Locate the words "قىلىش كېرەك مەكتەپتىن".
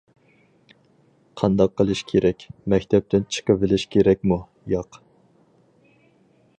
1.81-3.29